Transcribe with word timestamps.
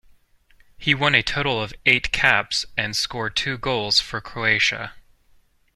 He 0.79 0.95
won 0.95 1.13
a 1.13 1.21
total 1.21 1.61
of 1.61 1.75
eight 1.85 2.11
caps 2.11 2.65
and 2.75 2.95
scored 2.95 3.35
two 3.35 3.59
goals 3.59 3.99
for 3.99 4.19
Croatia. 4.19 4.95